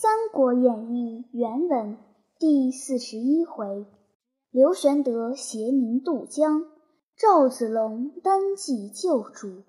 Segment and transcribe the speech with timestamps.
[0.00, 1.98] 三国演义》原文
[2.38, 3.84] 第四十一回：
[4.52, 6.66] 刘玄德携民渡江，
[7.16, 9.64] 赵子龙单骑救主。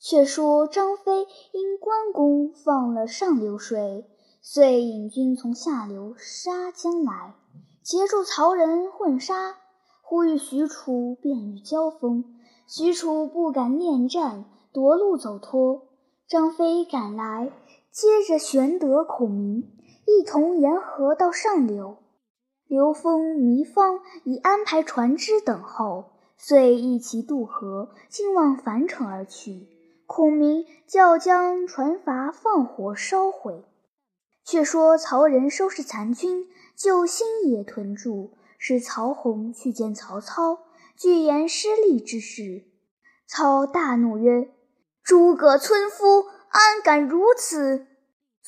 [0.00, 4.06] 却说张飞因关公放了上流水，
[4.40, 7.34] 遂引军从下流杀将来，
[7.82, 9.54] 截住曹仁混杀，
[10.00, 12.24] 呼吁许褚便于交锋。
[12.66, 15.82] 许褚不敢恋战，夺路走脱。
[16.26, 17.52] 张飞赶来，
[17.96, 19.72] 接着玄德、孔明
[20.04, 21.96] 一同沿河到上流。
[22.66, 29.66] 刘封、糜芳已安排船只等候，遂一齐渡河，径往樊城而去。
[30.04, 33.64] 孔明叫将船筏放火烧毁。
[34.44, 40.58] 却说曹仁收拾残军，救新野屯驻，使曹洪去见曹操。
[40.98, 42.64] 具言失利之事，
[43.26, 44.50] 操大怒曰
[45.02, 47.86] ：“诸葛村夫，安敢如此！”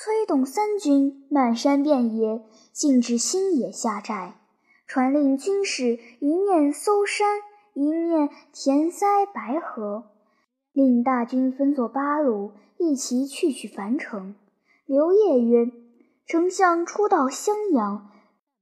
[0.01, 4.41] 催动三军，漫山遍野，径至新野下寨。
[4.87, 7.41] 传令军士一面搜山，
[7.75, 10.05] 一面填塞白河，
[10.73, 14.37] 令大军分作八路，一齐去取樊城。
[14.87, 15.73] 刘烨曰
[16.29, 18.09] ：“丞相初到襄阳，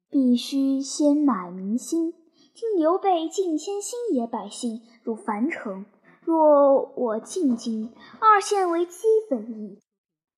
[0.09, 2.15] 必须先买民心。”
[2.57, 5.85] 听刘备进迁新野百姓入樊城，
[6.25, 9.83] 若我进京，二线为基本矣。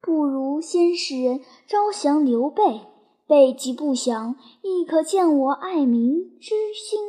[0.01, 2.83] 不如先使人招降刘备，
[3.27, 7.01] 备即不降，亦可见我爱民之心。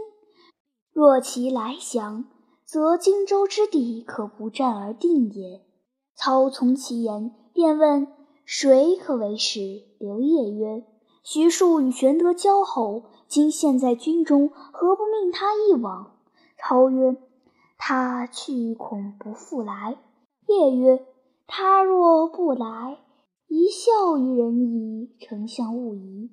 [0.92, 2.26] 若其来降，
[2.66, 5.62] 则荆州之地可不战而定也。
[6.16, 8.08] 操从其言，便问
[8.44, 9.84] 谁可为使。
[10.00, 10.86] 刘烨曰。
[11.22, 16.18] 徐庶与玄德交好，今现在军中，何不命他一往？
[16.58, 17.18] 操曰
[17.78, 19.98] ：“他去恐不复来。”
[20.48, 21.06] 夜曰
[21.52, 23.00] ：“他若不来，
[23.48, 25.10] 一笑于人矣。
[25.20, 26.30] 丞相勿疑。”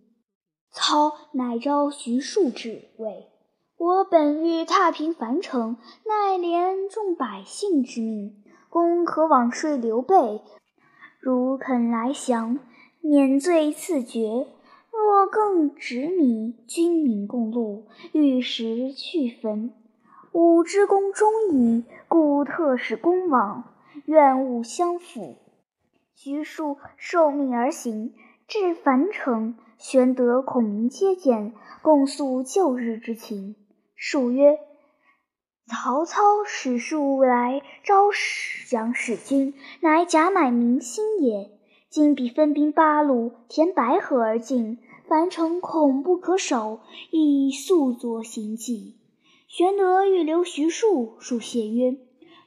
[0.71, 3.31] 操乃召徐庶至，谓
[3.79, 10.43] ：“我本欲踏平樊城，奈连众百姓之命，公可往说刘备，
[11.19, 12.59] 如肯来降，
[13.01, 14.49] 免罪赐爵。”
[14.93, 19.73] 若更执迷，军民共戮，玉石俱焚。
[20.33, 23.76] 吾之功忠矣，故特使公往，
[24.07, 25.37] 愿勿相负。
[26.15, 28.15] 徐庶受命而行，
[28.49, 31.53] 至樊城，玄德、孔明接见，
[31.83, 33.57] 共诉旧日之情。
[33.95, 34.59] 庶曰
[35.69, 38.05] ：“曹操使庶来招
[38.69, 41.51] 降使君，乃假买民心也。
[41.91, 44.79] 今彼分兵八路，填白河而进。”
[45.09, 46.81] 樊城恐不可守，
[47.13, 48.97] 亦速作行计。
[49.47, 51.97] 玄德欲留徐庶，庶谢曰：“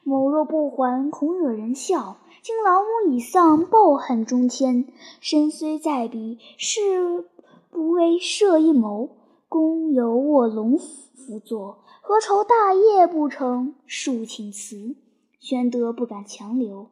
[0.04, 2.18] 某若不还，恐惹人笑。
[2.42, 4.88] 今老母已丧，抱恨中天，
[5.20, 7.26] 身虽在彼，是
[7.70, 9.10] 不为设一谋。
[9.48, 14.96] 公有卧龙辅佐，何愁大业不成？”庶请辞。
[15.40, 16.88] 玄德不敢强留。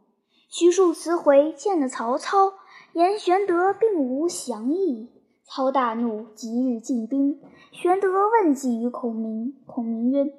[0.50, 2.54] 徐庶辞回，见了曹操，
[2.94, 5.10] 言玄德并无降意。
[5.44, 7.40] 操大怒，即日进兵。
[7.72, 10.34] 玄德问计于孔明，孔明曰：“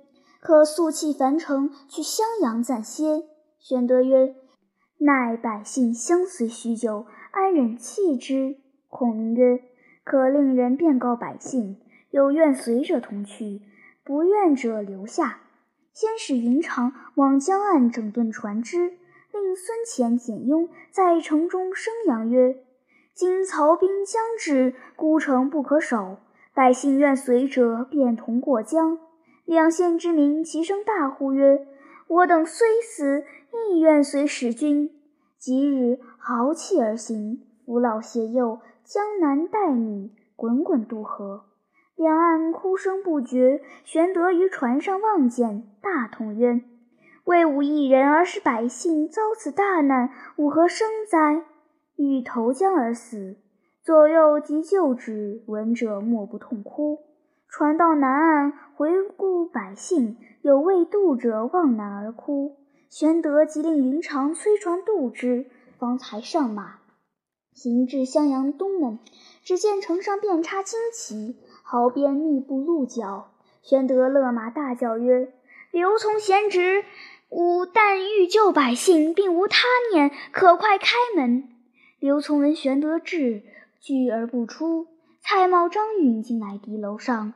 [0.49, 3.25] 可速弃樊城，去襄阳暂歇。”
[3.61, 4.35] 玄德曰
[4.97, 8.57] ：“奈百姓相随许久，安忍弃之？”
[8.89, 9.61] 孔明曰
[10.05, 11.77] ：“可令人便告百姓，
[12.09, 13.61] 有愿随者同去，
[14.03, 15.41] 不愿者留下。
[15.93, 22.57] 先使云长往江岸整顿船只，令孙乾、简雍在城中声扬曰。”
[23.13, 26.17] 今曹兵将至，孤城不可守，
[26.55, 28.99] 百姓愿随者便同过江。
[29.49, 31.67] 两县之民齐声大呼曰
[32.07, 33.25] ：“我等虽死，
[33.71, 34.91] 亦愿随使君。”
[35.41, 41.47] 即日豪气而行，扶老携幼，江南带女，滚滚渡河。
[41.97, 43.63] 两岸哭声不绝。
[43.85, 46.61] 玄德于船上望见，大痛曰
[47.25, 51.43] ：“为吾一人而使百姓遭此大难，吾何生哉？”
[51.97, 53.39] 欲投江而死，
[53.83, 56.99] 左右及救之，闻者莫不痛哭。
[57.51, 62.59] 船到南岸，回顾百姓，有未渡者望南而哭。
[62.91, 65.47] 玄德即令云长催船渡之，
[65.79, 66.81] 方才上马，
[67.55, 68.99] 行至襄阳东门，
[69.43, 73.31] 只见城上遍插旌旗，壕边密布鹿角。
[73.63, 75.33] 玄德勒马大叫曰
[75.73, 76.85] ：“刘从贤侄，
[77.31, 80.87] 吾但欲救百姓，并无他念，可快开
[81.17, 81.49] 门。”
[81.99, 83.43] 刘琮闻玄德至，
[83.81, 84.87] 拒而不出。
[85.31, 87.35] 蔡瑁、张允进来敌楼上，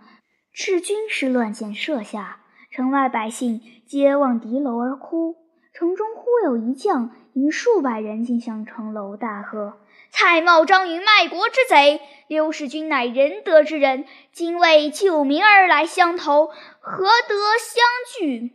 [0.54, 2.40] 赤军士乱箭射下，
[2.70, 5.36] 城外百姓皆望敌楼而哭。
[5.74, 9.74] 城中忽有一将引数百人进向城楼，大喝
[10.08, 12.00] ：“蔡瑁、张允卖国之贼！
[12.28, 17.84] 刘使君乃仁德之人，今为救民而来相投，何得相
[18.18, 18.52] 拒？”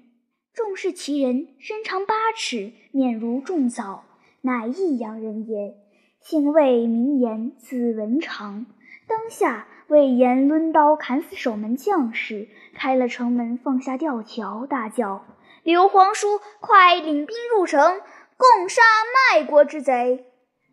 [0.51, 4.03] 众视其人，身长八尺，面如重枣，
[4.41, 5.75] 乃益阳人也。
[6.23, 8.65] 姓魏，名言，字文长。
[9.07, 15.25] 当下，魏延抡刀砍死守门将士，开了城门，放下吊桥，大叫。
[15.63, 18.01] 刘皇叔，快领兵入城，
[18.35, 18.81] 共杀
[19.31, 20.25] 卖国之贼！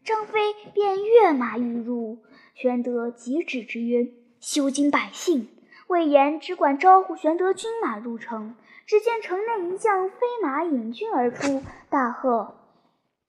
[0.04, 2.19] 张飞便跃马欲入，
[2.54, 4.08] 玄德急止之曰
[4.40, 5.48] ：“休惊百姓！”
[5.86, 8.56] 魏延只管招呼玄德军马入城。
[8.86, 12.54] 只见城内一将飞马引军而出，大喝：“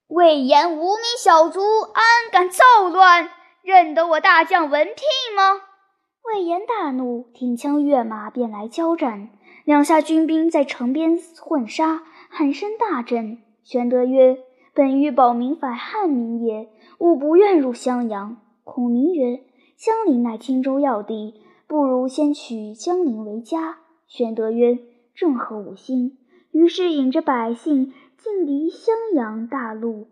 [0.10, 1.62] 魏延无名小卒，
[1.94, 3.30] 安敢造乱？
[3.66, 5.62] 认得我大将文聘吗？”
[6.24, 9.30] 魏延大怒，挺枪跃马，便来交战。
[9.64, 13.40] 两下军兵在城边混杀，喊声大震。
[13.64, 14.38] 玄德曰
[14.74, 16.70] ：“本欲保民反汉民也，
[17.00, 19.42] 吾不愿入襄阳。”孔明曰
[19.76, 24.78] ：“江陵乃荆州要地，不如先取江陵为家。”玄德曰
[25.16, 26.20] ：“正合吾心。”
[26.52, 30.08] 于是引着百姓进离襄阳大路，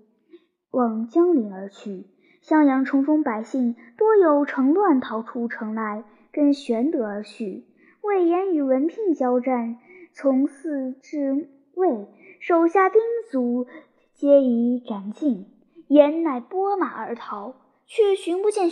[0.72, 2.08] 往江陵而去。
[2.44, 6.04] 襄阳城中百姓多有乘乱逃出城来，
[6.34, 7.63] 跟玄德而去。
[8.01, 9.78] 魏延与文聘交战，
[10.12, 12.06] 从四至魏，
[12.42, 13.01] 手下兵
[13.31, 13.66] 卒
[14.13, 15.45] 皆已斩尽。
[15.88, 17.56] 延乃拨马而逃，
[17.86, 18.69] 却寻不见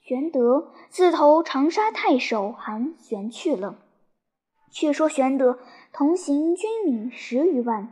[0.00, 3.76] 玄德，自投长沙太守韩玄去了。
[4.70, 5.58] 却说玄德
[5.92, 7.90] 同行军民十余万，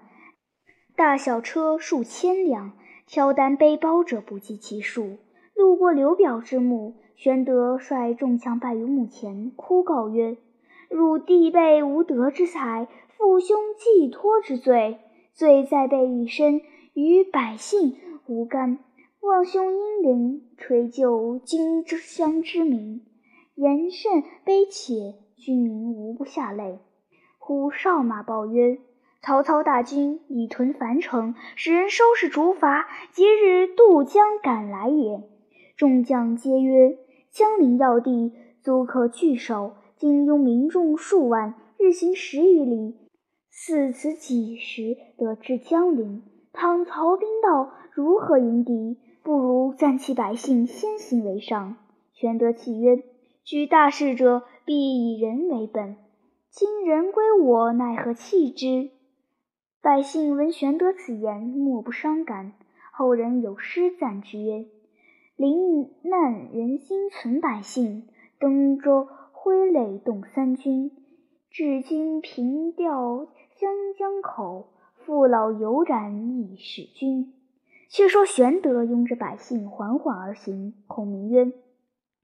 [0.96, 2.72] 大小车数千辆，
[3.08, 5.16] 挑担背包者不计其数。
[5.54, 10.36] 路过刘表之墓，玄德率众将拜于墓前，哭告曰。
[10.90, 14.98] 汝弟辈无德之才，父兄寄托之罪，
[15.32, 16.60] 罪在备一身，
[16.92, 17.96] 与百姓
[18.26, 18.78] 无干。
[19.20, 23.02] 望兄英灵垂救荆襄之民，
[23.54, 26.78] 言甚悲切，军民无不下泪。
[27.38, 28.78] 忽哨马报曰：
[29.20, 35.22] 曹操大军已屯樊城，使人收拾竹筏，即日渡江赶来也。
[35.76, 36.96] 众将皆曰：
[37.30, 38.32] 江陵要地，
[38.62, 39.74] 足可据守。
[39.96, 42.96] 今拥民众数万，日行十余里，
[43.50, 46.22] 似此几时得至江陵？
[46.52, 48.98] 倘曹兵到，如何迎敌？
[49.24, 51.76] 不如暂弃百姓，先行为上。
[52.14, 53.02] 玄德泣曰
[53.44, 55.96] ：“举大事者，必以人为本。
[56.50, 58.90] 今人归我，奈何弃之？”
[59.80, 62.52] 百姓闻玄德此言，莫不伤感。
[62.92, 64.66] 后人有诗赞之曰
[65.36, 68.08] ：“临难人心存百姓，
[68.38, 69.08] 登舟。”
[69.40, 70.90] 挥泪动三军，
[71.48, 77.32] 至今凭吊湘江口，父老犹然忆使君。
[77.88, 80.74] 却说玄德拥着百姓缓缓而行。
[80.88, 81.52] 孔明曰：“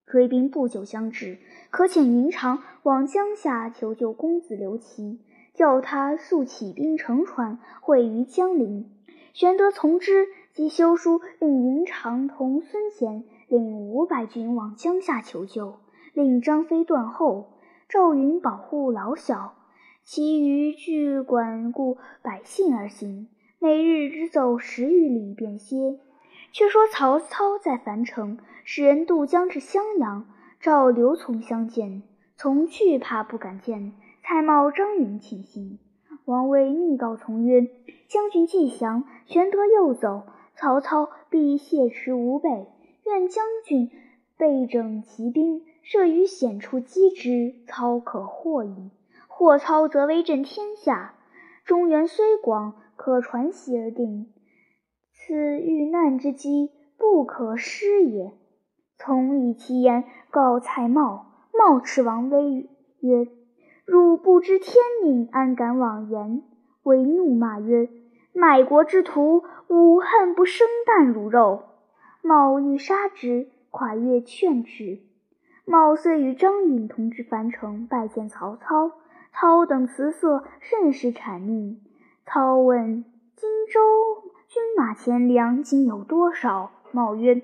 [0.04, 1.38] 追兵不久将至，
[1.70, 5.20] 可遣云长往江夏求救公子刘琦，
[5.54, 8.90] 叫他速起兵乘船会于江陵。”
[9.32, 15.76] 玄德从之，即修书令云长同孙乾领五百军往江夏求救。
[16.12, 17.54] 令张飞断后，
[17.88, 19.54] 赵云保护老小，
[20.04, 23.26] 其余俱管顾百姓而行。
[23.58, 25.98] 每日只走十余里，便歇。
[26.52, 30.24] 却说曹操在樊城，使人渡江至襄阳，
[30.60, 32.04] 召刘琮相见。
[32.36, 33.94] 从惧怕不敢见。
[34.26, 35.78] 蔡瑁、张允请行。
[36.24, 37.68] 王威密告从曰
[38.08, 40.22] ：“将军既降，玄德又走，
[40.56, 42.48] 曹操必挟持吾辈。
[43.04, 43.90] 愿将军
[44.38, 48.90] 备整骑兵。”设于险处击之，操可获矣。
[49.28, 51.12] 获操，则威震天下。
[51.66, 54.32] 中原虽广，可传习而定。
[55.12, 58.32] 此遇难之机，不可失也。
[58.96, 61.26] 从以其言告蔡瑁。
[61.52, 63.28] 瑁斥王威曰
[63.84, 66.42] ：“汝不知天命，安敢妄言？”
[66.84, 67.88] 威怒骂曰
[68.32, 71.62] ：“卖国之徒，吾恨不生啖汝肉！”
[72.22, 75.00] 瑁欲杀之，蒯越劝之。
[75.66, 78.92] 茂遂与张允同至樊城，拜见曹操。
[79.32, 81.76] 操等辞色，甚是谄媚。
[82.24, 86.70] 操问荆州军马钱粮今有多少？
[86.92, 87.42] 茂曰：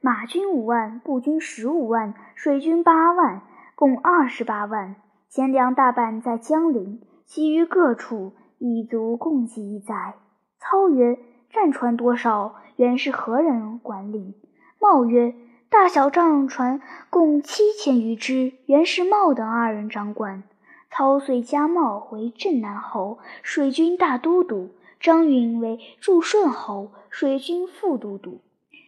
[0.00, 3.42] 马军五万，步军十五万，水军八万，
[3.74, 4.96] 共二十八万。
[5.30, 10.14] 钱粮大半在江陵，其余各处已足供给一载。
[10.58, 11.18] 操曰：
[11.50, 12.56] 战船多少？
[12.76, 14.34] 原是何人管理？
[14.80, 15.34] 茂曰：
[15.68, 16.80] 大小仗船
[17.10, 20.44] 共七千余只，原是茂等二人掌管。
[20.90, 28.40] 操遂加茂为镇南侯、水军大都督，张允为祝顺侯、水军副都督。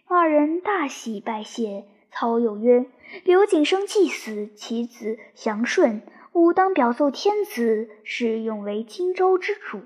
[0.08, 1.84] 二人大喜，拜谢。
[2.10, 2.86] 操又曰
[3.24, 9.80] ：“刘景生既死，其子祥顺，吾当表奏天子，使永为荆州之主。”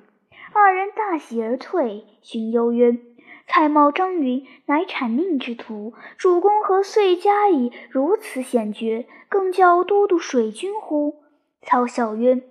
[0.53, 2.05] 二人大喜而退。
[2.21, 2.99] 荀攸曰
[3.47, 11.23] ：“蔡瑁、张允乃谄佞之徒，主公何遂加以如此险绝，更教都督水军乎？”
[11.63, 12.43] 操笑曰：“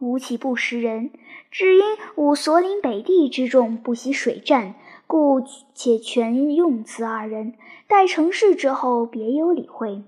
[0.00, 1.10] 吾岂不识人？
[1.50, 1.82] 只因
[2.16, 4.74] 吾所领北地之众不习水战。”
[5.06, 5.42] 故
[5.72, 7.54] 且全用此二人，
[7.86, 10.02] 待成事之后，别有理会。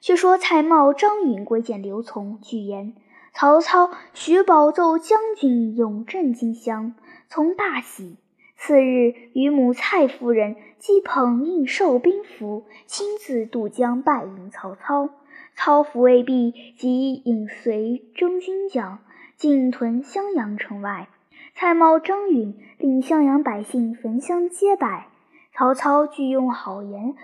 [0.00, 2.94] 却说蔡瑁、张允归见刘琮，具言
[3.32, 6.94] 曹操许保奏将军永镇荆襄，
[7.28, 8.16] 从大喜。
[8.56, 15.10] 次日，与母蔡夫人即捧印绶兵符，亲自渡江拜迎曹操。
[15.54, 18.98] 操抚未毕，即引随征军将
[19.36, 21.08] 进屯襄阳城外。
[21.54, 25.08] 蔡瑁、张允令襄阳百姓焚香接拜，
[25.52, 27.14] 曹操具用好言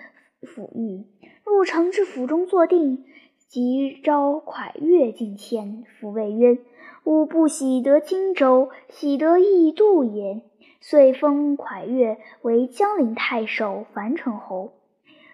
[0.42, 1.04] 抚谕，
[1.44, 3.04] 入城至府中坐定，
[3.48, 6.58] 即召蒯越进前，抚慰曰
[7.04, 10.42] ：“吾不喜得荆州，喜得义度也。”
[10.80, 14.72] 遂封蒯越为江陵太守、樊城侯，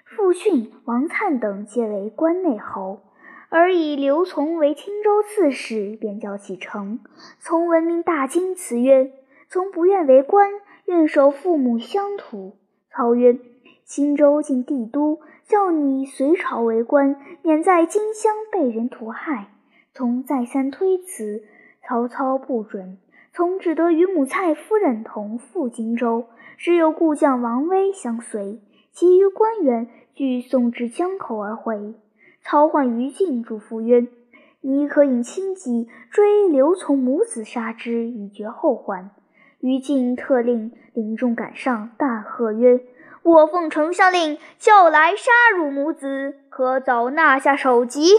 [0.05, 3.01] 傅训、王粲等皆为关内侯。
[3.49, 7.01] 而以刘琮为青州刺史，便叫启程。
[7.41, 9.11] 从闻名大惊，辞曰
[9.51, 10.53] ：“从不愿为官，
[10.85, 12.53] 愿守父母乡土。”
[12.95, 13.37] 操曰
[13.85, 15.19] ：“青州近帝都，
[15.51, 19.49] 叫你随朝为官，免在荆襄被人屠害。”
[19.93, 21.43] 从再三推辞，
[21.83, 22.99] 曹操不准。
[23.33, 26.27] 从只得与母蔡夫人同赴荆州，
[26.57, 28.61] 只有故将王威相随，
[28.93, 31.95] 其余官员俱送至江口而回。
[32.43, 34.07] 操唤于禁，嘱咐曰
[34.63, 39.11] ：“你可引轻骑追刘琮母子，杀之，以绝后患。”
[39.61, 42.81] 于禁特令领众赶上，大喝曰
[43.23, 48.15] ：“我奉丞相令，叫来杀汝母子，可早纳下首级。”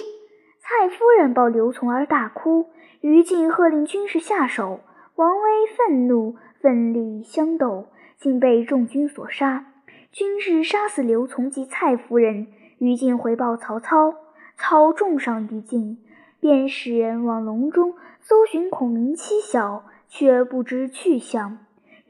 [0.62, 2.68] 蔡夫人抱刘琮而大哭。
[3.02, 4.80] 于禁喝令军士下手，
[5.16, 7.88] 王威愤怒，奋力相斗，
[8.20, 9.66] 竟被众军所杀。
[10.12, 12.48] 军士杀死刘琮及蔡夫人。
[12.78, 14.14] 于禁回报曹操，
[14.56, 15.98] 操重赏于禁，
[16.40, 21.58] 便使人往隆中搜寻孔明妻小，却不知去向。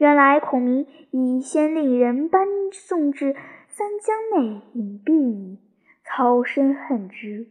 [0.02, 3.36] 原来孔明已先令人搬送至
[3.68, 5.60] 三江内隐蔽矣。
[6.02, 7.46] 操深恨之。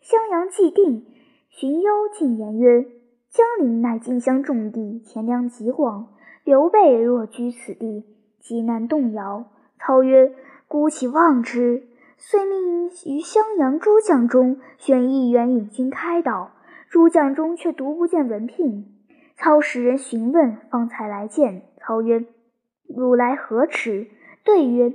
[0.00, 1.06] 襄阳既定，
[1.48, 2.86] 荀攸进言曰
[3.30, 6.08] ：“江陵乃荆襄重地，田粮极广，
[6.42, 8.04] 刘备若居此地，
[8.40, 9.44] 极难动摇。”
[9.78, 10.34] 操曰
[10.66, 11.86] ：“孤岂忘之？”
[12.18, 16.50] 遂命于襄阳诸将中选一员引军开导，
[16.90, 18.92] 诸将中却独不见文聘。
[19.36, 21.62] 操使人询问，方才来见。
[21.82, 22.24] 操曰
[22.86, 24.06] ：“汝来何迟？”
[24.44, 24.94] 对曰：“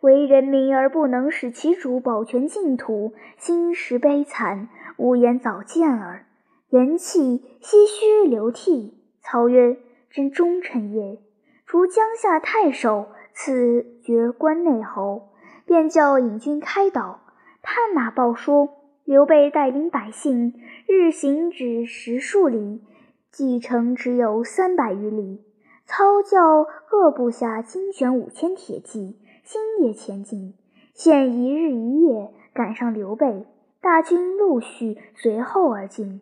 [0.00, 6.26] 为人民而不能使其主保全净土，心实悲惨，无言早见耳。”
[6.70, 8.94] 言讫，唏嘘流涕。
[9.20, 9.76] 操曰
[10.10, 11.20] ：“真忠臣也。”
[11.66, 15.30] 除江夏太守，赐爵关内侯。
[15.66, 17.20] 便叫引军开导，
[17.62, 18.68] 探马报说，
[19.04, 20.52] 刘备带领百姓
[20.86, 22.82] 日行只十数里，
[23.30, 25.40] 计程只有三百余里。
[25.86, 30.54] 操教各部下精选五千铁骑，星夜前进，
[30.94, 33.46] 现一日一夜赶上刘备，
[33.80, 36.20] 大军陆续随后而进。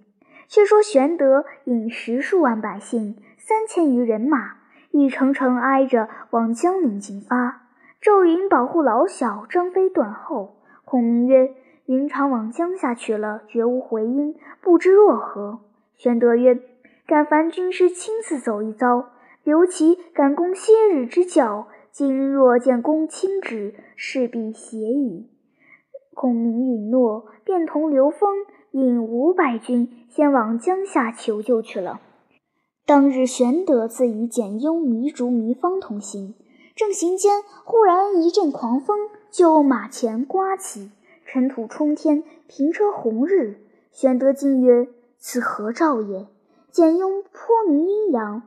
[0.49, 4.57] 却说玄德引十数万百姓，三千余人马，
[4.91, 7.63] 一程程挨着往江陵进发。
[8.01, 10.57] 赵云保护老小，张飞断后。
[10.85, 11.55] 孔明曰
[11.87, 15.61] ：“云长往江夏去了，绝无回音，不知若何？”
[15.97, 16.59] 玄德曰
[17.07, 19.11] ：“敢烦军师亲自走一遭，
[19.45, 21.69] 留其赶攻昔日之教。
[21.91, 25.29] 今若见公亲旨，势必协矣。”
[26.15, 28.31] 孔明允诺，便同刘封
[28.71, 32.01] 引五百军，先往江夏求救去了。
[32.87, 36.35] 当日，玄德自与简雍、糜竺、糜芳同行。
[36.75, 38.99] 正行间，忽然一阵狂风，
[39.31, 40.91] 就马前刮起，
[41.27, 43.59] 尘土冲天，平车红日。
[43.91, 44.89] 玄德惊曰
[45.21, 46.27] ：“此何兆也？”
[46.73, 48.43] 简雍颇明阴阳，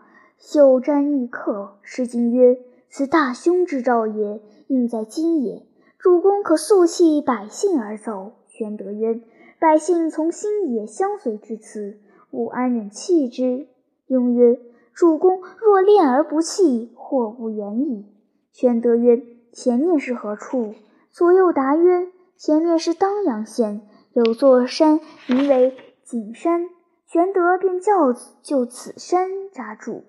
[0.47, 5.65] 袖瞻一刻，诗经曰：“此大凶之兆也，应在今也。
[5.97, 9.21] 主公可速弃百姓而走。”玄德曰
[9.59, 11.97] ：“百姓从新野相随至此，
[12.29, 13.65] 吾安忍弃之？”
[14.05, 14.59] 雍曰
[14.93, 18.05] ：“主公若恋而不弃，祸不远矣。”
[18.53, 19.19] 玄德曰
[19.51, 20.75] ：“前面是何处？”
[21.09, 23.81] 左右答曰：“前面是当阳县，
[24.13, 26.69] 有座山名为景山。”
[27.09, 30.03] 玄德便叫就此山扎住。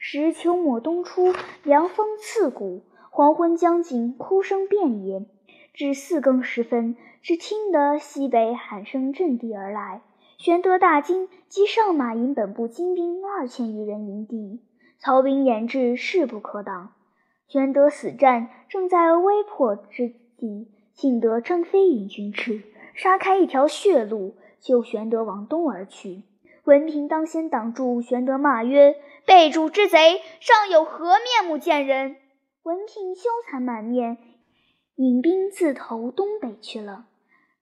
[0.00, 5.26] 时秋末冬初，凉风刺骨，黄昏将近，哭声遍野。
[5.74, 10.00] 至四更时分，只听得西北喊声震地而来。
[10.38, 14.60] 玄德大惊，即上马引本部精兵二千余人迎敌。
[15.00, 16.92] 曹兵掩至，势不可挡。
[17.48, 22.62] 玄德死战，正在危迫之际，幸得张飞引军至，
[22.94, 26.22] 杀开一条血路，救玄德往东而去。
[26.68, 28.94] 文凭当先挡住，玄德骂曰
[29.24, 32.16] ：“背主之贼，尚有何面目见人？”
[32.62, 34.18] 文平羞惭满面，
[34.96, 37.06] 引兵自投东北去了。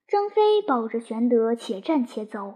[0.09, 2.55] 张飞抱着玄德，且战且走。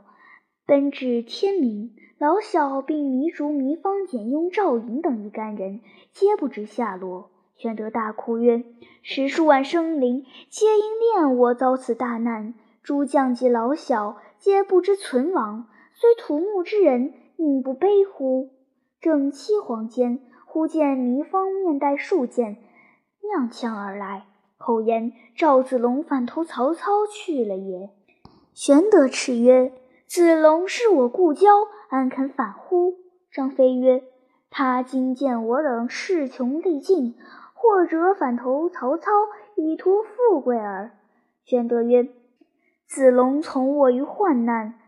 [0.66, 7.30] 奔至天明，老小并糜竺、糜芳、简雍、赵云等一干人，皆不知下落。
[7.54, 8.64] 玄德大哭曰
[9.04, 12.54] ：“十数万生灵，皆因恋我遭此大难。
[12.82, 15.68] 诸将及老小，皆不知存亡。
[16.00, 18.48] 虽土木之人，宁不悲乎？”
[19.02, 22.56] 正凄惶间，忽见糜芳面带数箭，
[23.20, 24.24] 踉跄而来，
[24.56, 27.90] 后言赵子龙反投曹操去了也。
[28.54, 29.74] 玄德叱曰：
[30.06, 31.46] 子龙是我故交，
[31.90, 32.94] 安肯反乎？
[33.30, 34.02] 张飞曰
[34.48, 37.14] ：“他今见我等势穷力尽，
[37.52, 39.10] 或者反投曹操，
[39.54, 40.92] 以图富贵耳。”
[41.44, 42.08] 玄德曰
[42.88, 44.79] ：“子龙从我于患难，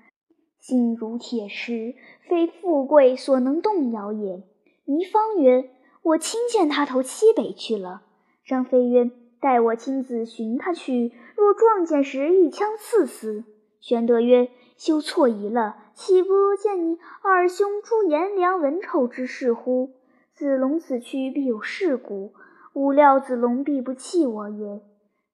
[0.62, 1.97] 心如铁石，
[2.28, 4.45] 非富贵所能动摇也。”
[4.87, 5.69] 糜芳曰
[6.02, 8.02] ：“我亲见他投西北去了。”
[8.47, 13.45] 张飞曰：“待我亲自寻他去，若撞见时，一枪刺死。”
[13.83, 19.90] 玄德曰：休错疑了，岂不见你二兄出颜良文丑之事乎？
[20.33, 22.33] 子龙此去必有事故，
[22.75, 24.81] 吾料子龙必不弃我也。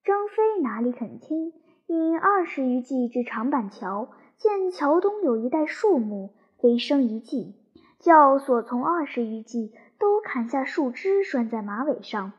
[0.05, 1.53] 张飞哪里肯听？
[1.87, 4.09] 引二十余骑至长板桥，
[4.39, 6.31] 见桥东有一带树木，
[6.61, 7.57] 飞升一计，
[7.99, 12.31] 叫所从二十余骑都砍下树枝，拴在马尾上，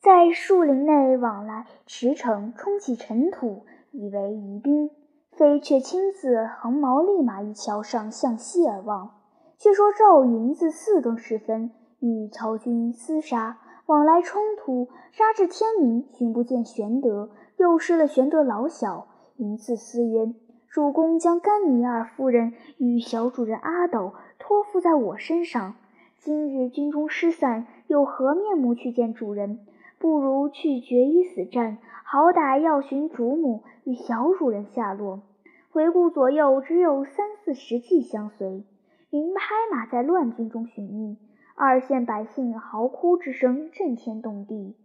[0.00, 4.90] 在树林内往来驰骋，冲起尘土，以为疑兵。
[5.32, 9.10] 飞却亲自横矛立马于桥上向西而望。
[9.58, 19.08] 却说赵云自四更时分与曹军厮杀，往来冲突，杀至天明，寻不见玄德，又失了玄德老小。
[19.36, 20.32] 云自思曰
[20.76, 25.74] ：“主公将甘糜二夫人与小主人阿斗托付在我身上，
[26.18, 29.60] 今日军中失散，有何面目去见主人？
[29.98, 35.22] 不如去决一死战。”好歹要寻主母与小主人下落。
[35.70, 38.62] 回顾左右，只有三四十骑相随。
[39.08, 39.40] 云拍
[39.72, 41.16] 马在乱军中寻觅，
[41.54, 44.76] 二县百姓嚎哭之声震天动地。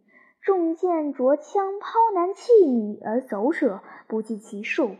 [0.42, 4.92] 众箭着枪抛男弃女而走者不计其数。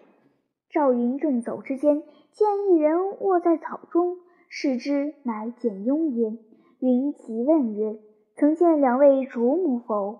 [0.72, 4.18] 赵云正走之间，见一人卧在草中，
[4.50, 6.38] 视之，乃简雍也。
[6.80, 8.00] 云即问曰
[8.38, 10.20] ：“曾见两位主母否？”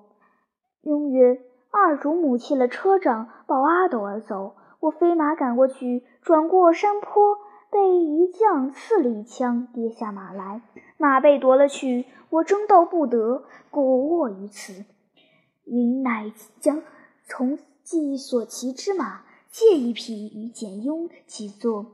[0.84, 1.42] 雍曰。
[1.74, 4.58] 二主母弃了车仗，抱阿斗而走。
[4.82, 7.38] 我飞马赶过去，转过山坡，
[7.72, 10.62] 被一将刺了一枪，跌下马来，
[10.98, 12.08] 马被夺了去。
[12.30, 14.84] 我争斗不得，故卧于此。
[15.64, 16.82] 云乃将
[17.24, 21.88] 从计所骑之马借一匹与简雍骑坐，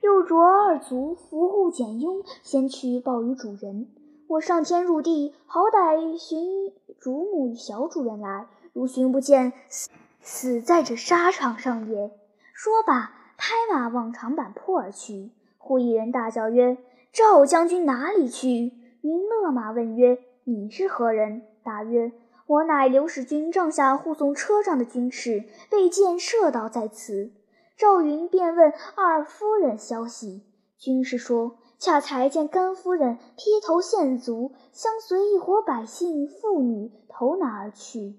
[0.00, 3.86] 又着二卒扶护简雍，先去报与主人。
[4.28, 8.46] 我上天入地，好歹寻主母与小主人来。
[8.72, 9.90] 如寻不见，死
[10.22, 12.10] 死在这沙场上也。
[12.54, 15.30] 说罢，拍马往长坂坡而去。
[15.58, 16.78] 忽一人大叫曰
[17.12, 18.72] ：“赵将军哪里去？”
[19.02, 22.10] 云勒马问曰：“你是何人？”答曰
[22.46, 27.32] ：“我乃刘使君帐下护送车仗的军士，被箭射倒在此。”
[27.78, 30.44] 赵云便问二夫人消息。
[30.78, 38.16] 军士说：“恰才见甘夫人披头献足，相随一伙百姓妇女投南而去。”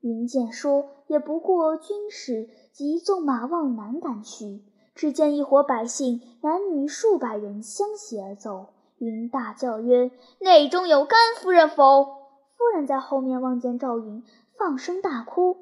[0.00, 4.62] 云见说，也不过军士，即纵马往南赶去。
[4.94, 8.66] 只见一伙百姓，男女数百人相携而走。
[8.98, 12.23] 云大叫曰：“内中有甘夫人否？”
[12.56, 14.22] 夫人在后面望见赵云，
[14.56, 15.56] 放声大哭。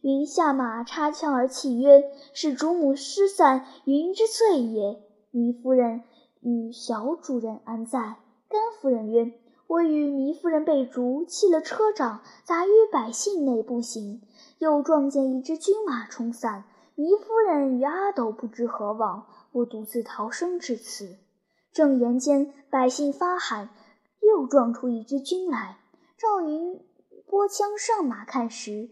[0.00, 6.02] 云下马插枪而泣曰：“是主母失散，云之罪也。”糜夫人
[6.40, 8.16] 与小主人安在？
[8.48, 9.32] 甘夫人曰。
[9.68, 14.22] 我与糜夫人被逐，弃了车仗，杂于百姓内步行，
[14.58, 16.62] 又撞见一支军马冲散。
[16.94, 21.16] 糜夫人与阿斗不知何往，我独自逃生至此。
[21.72, 23.70] 正言间，百姓发喊，
[24.22, 25.78] 又撞出一支军来。
[26.18, 26.80] 赵云
[27.26, 28.88] 拨枪上马看时，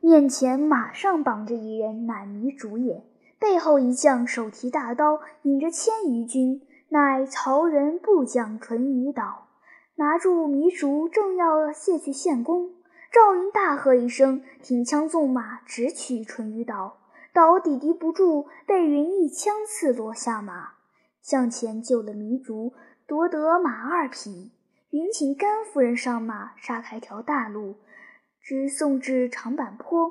[0.00, 3.02] 面前马上绑着一人，乃糜竺也。
[3.38, 9.48] 背后一将手提大刀，引着千余军，乃曹仁部将淳于导。
[9.94, 12.74] 拿住糜竺，正要卸去献功，
[13.10, 16.98] 赵云大喝一声，挺枪纵马，直取淳于岛。
[17.32, 20.72] 岛抵敌不住，被云一枪刺落下马，
[21.22, 22.74] 向前救了糜竺，
[23.06, 24.52] 夺得马二匹。
[24.90, 27.76] 云请甘夫人上马，杀开条大路，
[28.42, 30.10] 直送至长坂坡。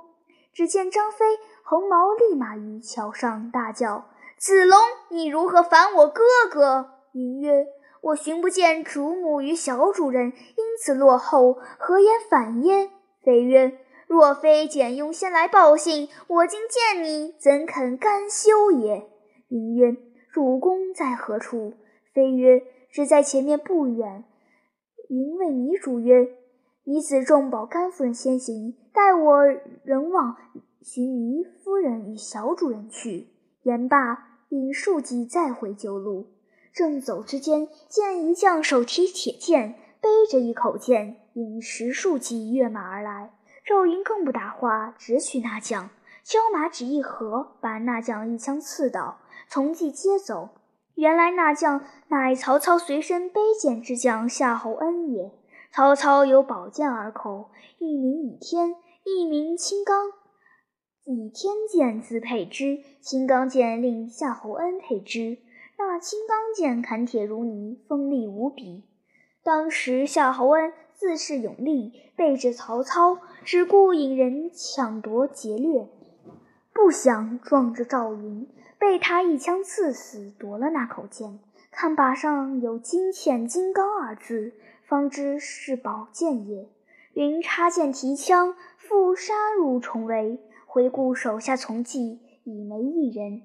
[0.53, 1.25] 只见张飞、
[1.65, 7.67] 红毛立马于桥上大叫：“子龙，你如何反我哥哥？”云曰
[8.01, 12.89] ：“我寻不见主母与小主人，因此落后，何言反焉？”
[13.21, 19.09] 飞曰：“若非简雍先来报信，我今见你，怎肯甘休也？”
[19.49, 19.97] 云曰
[20.31, 21.73] ：“主公在何处？”
[22.15, 24.23] 飞曰：“只在前面不远。”
[25.09, 26.29] 云谓糜竺曰
[26.85, 29.43] ：“你子重保甘夫人先行。”待我
[29.83, 30.35] 人往
[30.83, 33.27] 寻糜夫人与小主人去。
[33.63, 36.27] 言罢，引数骑再回旧路。
[36.71, 43.33] 正走之间，见一将手提铁剑，背着一口剑，引十数骑跃马而来。
[43.65, 45.89] 赵云更不答话，直取那将，
[46.23, 49.17] 交马只一合，把那将一枪刺倒，
[49.47, 50.49] 从即接走。
[50.99, 55.31] 原来那将乃曹操随身背剑之将夏侯恩也。
[55.71, 60.07] 曹操有宝剑二口，一名倚天，一名青钢。
[61.05, 65.37] 倚天剑自佩之，青钢剑令夏侯恩佩之。
[65.77, 68.83] 那青钢剑砍铁如泥，锋利无比。
[69.41, 75.87] 当时夏侯恩自恃勇力，背着曹操，只顾引人抢夺劫掠，
[76.73, 78.45] 不想撞着赵云，
[78.79, 81.39] 被他一枪刺死，夺了那口剑。
[81.69, 84.53] 看把上有“金嵌金刚”二字。
[84.87, 86.67] 方知是宝剑也。
[87.13, 90.39] 云插剑提枪，复杀入重围。
[90.65, 93.43] 回顾手下从骑，已没一人，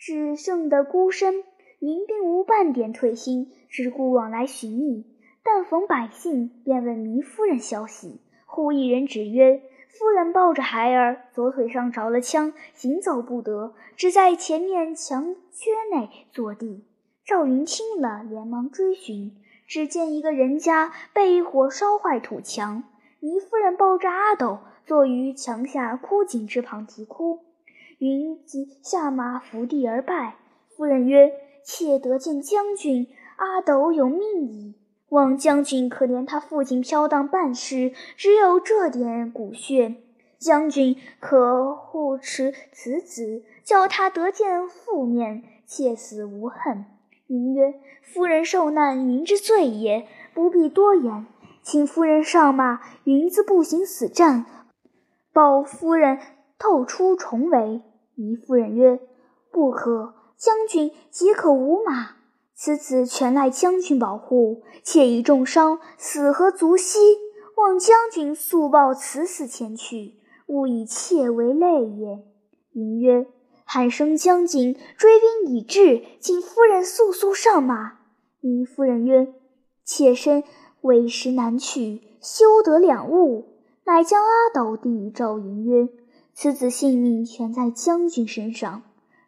[0.00, 1.44] 只剩得孤身。
[1.80, 5.04] 云并无半点退心，只顾往来寻觅。
[5.42, 8.22] 但逢百姓，便问糜夫人消息。
[8.46, 9.60] 忽一人指曰
[9.98, 16.84] ：“夫人抱着孩儿，左腿上着了枪，行走不得，只在前面墙缺内坐地。”
[17.24, 19.32] 赵云听了，连忙追寻。
[19.66, 22.84] 只见一个人家被火烧坏土墙，
[23.20, 27.40] 糜夫人抱着阿斗坐于墙下枯井之旁啼哭。
[27.98, 30.36] 云即下马伏地而拜。
[30.76, 31.32] 夫人曰
[31.64, 34.74] ：“妾得见将军，阿斗有命矣。
[35.10, 39.94] 望将军可怜他父亲飘荡半世，只有这点骨血，
[40.38, 46.84] 将军可护持此子，叫他得见父面，切死无恨。”
[47.28, 51.26] 云曰：“夫人受难，云之罪也，不必多言。
[51.62, 54.46] 请夫人上马，云自步行死战，
[55.32, 56.18] 保夫人
[56.58, 57.82] 透出重围。”
[58.16, 59.00] 糜夫人曰
[59.52, 62.15] ：“不可，将军即可无马。
[62.56, 66.98] 此子全赖将军保护，妾已重伤，死何足惜？
[67.56, 70.14] 望将军速报此死前去，
[70.46, 72.24] 勿以妾为累也。”
[72.72, 73.26] 云曰。
[73.68, 77.94] 喊声将军，追兵已至，请夫人速速上马。
[78.40, 79.34] 糜夫人曰
[79.84, 80.44] ：“妾身
[80.82, 85.88] 委实难去，休得两误。”乃将阿斗递与赵云曰
[86.32, 88.82] ：“此子性命全在将军身上。”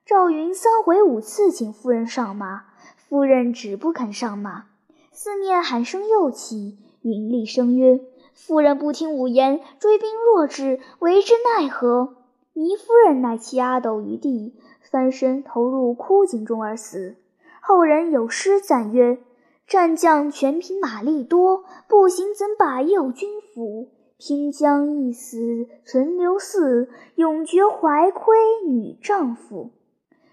[0.06, 2.66] 赵云三回五次请夫人上马，
[3.08, 4.66] 夫人只不肯上马。
[5.12, 8.00] 四面喊声又起，云厉声曰
[8.36, 12.16] ：“夫人不听吾言，追兵若至，为之奈何？”
[12.54, 14.54] 糜夫人乃弃阿斗于地，
[14.90, 17.16] 翻身投入枯井中而死。
[17.62, 19.18] 后人有诗赞曰
[19.66, 23.88] ：“战将全凭马力多，步行怎把右军俘？
[24.18, 29.70] 拼将一死存留嗣，永绝怀亏女丈夫。”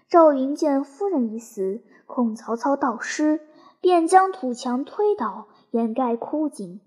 [0.08, 3.40] 赵云见夫人已死，恐曹操盗尸，
[3.80, 6.80] 便将土墙推倒，掩盖枯井，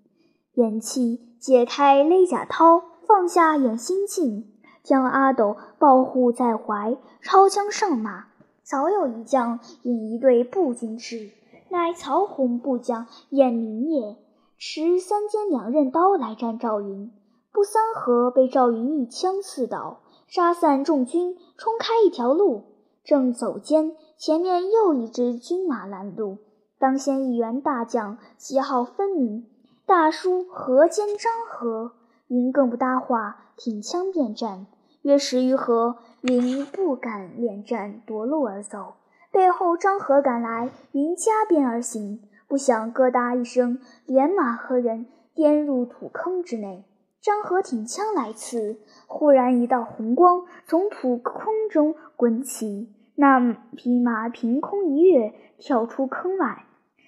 [0.53, 4.47] 掩气解开勒甲绦，放下掩心镜。
[4.81, 8.27] 将阿斗抱护在怀，抄枪上马。
[8.63, 11.31] 早有一将引一队步军至，
[11.69, 14.15] 乃曹洪部将晏明也，
[14.57, 17.11] 持三尖两刃刀来战赵云。
[17.51, 22.63] 不三合，被赵云一枪刺倒，杀散众军，冲开一条路。
[23.03, 26.39] 正走间，前面又一支军马拦路。
[26.77, 29.45] 当先一员大将，旗号分明，
[29.85, 31.93] 大书“河间张合”。
[32.27, 34.67] 云更不搭话，挺枪便战。
[35.03, 38.95] 约十余合，云不敢恋战，夺路而走。
[39.31, 42.21] 背后张合赶来，云加鞭而行。
[42.49, 46.83] 不想咯哒一声，连马和人颠入土坑之内。
[47.21, 56.63] 张合挺枪来刺，忽然一道红光从土坑中滚起，那匹马凭空一跃，跳出坑外。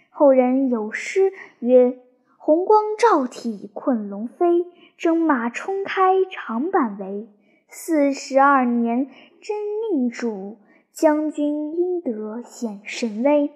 [0.10, 2.00] 后人有诗曰：
[2.36, 4.66] 红光照体困龙飞，
[4.98, 7.30] 征马冲开长坂围。
[7.70, 9.08] 四十二年
[9.40, 9.56] 真
[9.90, 10.58] 命主，
[10.92, 13.50] 将军应得显神威。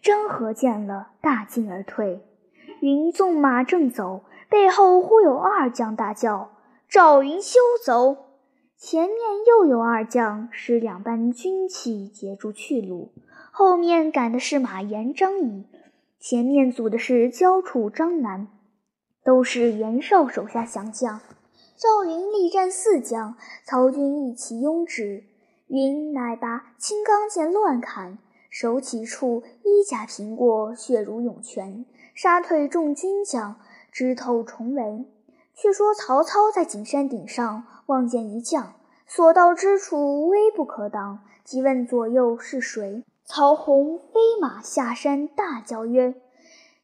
[0.00, 2.20] 张合见了，大惊而退。
[2.78, 6.52] 云纵马正走，背后忽有二将大叫
[6.88, 8.16] ：“赵云休走！”
[8.78, 13.10] 前面又有二将使两班军旗截住去路，
[13.50, 15.64] 后面赶的是马延、张仪，
[16.20, 18.48] 前面阻的是焦楚、张南，
[19.24, 21.20] 都是袁绍手下降将。
[21.78, 25.24] 赵云力战四将，曹军一齐拥之。
[25.68, 28.18] 云乃拔青钢剑乱砍，
[28.50, 33.56] 手起处衣甲平过，血如涌泉，杀退众军将，
[33.90, 35.06] 直透重围。
[35.56, 38.74] 却说曹操在景山顶上望见一将，
[39.06, 43.02] 所到之处危不可挡，即问左右是谁。
[43.24, 46.14] 曹洪飞马下山，大叫曰：“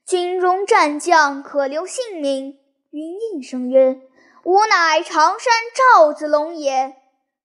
[0.07, 2.59] 军中战将，可留姓名。”
[2.91, 4.01] 云应声曰
[4.45, 6.97] ：“吾乃常山赵子龙也。”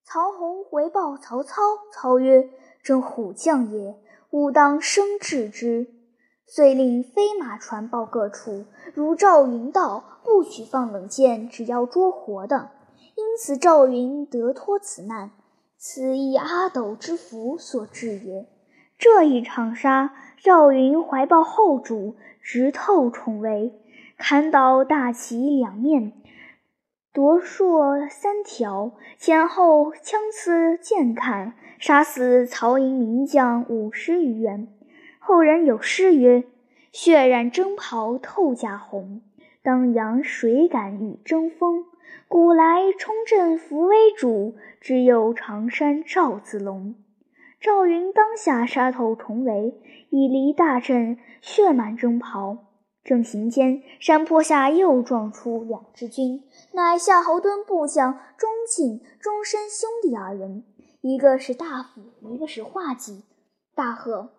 [0.06, 1.62] 曹洪回报曹操，
[1.94, 2.50] 操曰
[2.82, 5.88] ：“真虎将也，吾当生治之。”
[6.50, 12.72] 遂令飞马传报各处，如赵云到，不许放冷箭，只要捉活的。
[13.16, 15.32] 因此赵云得脱此难，
[15.78, 18.46] 此亦阿斗之福所致也。
[18.98, 20.14] 这一场杀，
[20.44, 23.72] 赵云怀抱后主，直透重围，
[24.18, 26.12] 砍倒大旗两面，
[27.14, 34.68] 夺槊三条，前后枪刺剑砍，杀死曹营名将五十余员。
[35.20, 36.44] 后人有诗曰
[36.92, 39.22] ：“血染征袍透甲红，
[39.68, 41.84] 当阳水敢与争锋。
[42.30, 46.96] 古来冲阵扶危主，只有常山赵子龙。”
[47.60, 49.78] 赵云当下杀透重围，
[50.10, 52.60] 已离大阵，血满征袍。
[53.04, 60.64] 正行间，山坡下又撞出两支军，乃夏侯惇部将钟进、钟申兄弟二人，
[61.02, 63.26] 一个是大夫，一个是画戟。
[63.76, 64.30] 大喝。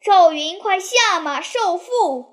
[0.00, 2.28] 赵云，快下马受缚！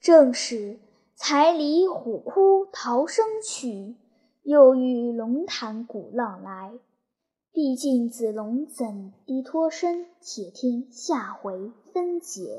[0.00, 0.80] 正是
[1.22, 3.94] 才离虎窟逃生去，
[4.42, 6.72] 又遇龙潭鼓浪来。
[7.52, 10.06] 毕竟子龙怎地脱身？
[10.22, 12.58] 且听下回分解。